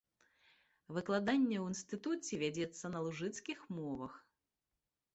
Выкладанне 0.97 1.57
ў 1.59 1.65
інстытуце 1.75 2.33
вядзецца 2.47 2.85
на 2.97 3.05
лужыцкіх 3.07 3.59
мовах. 3.81 4.13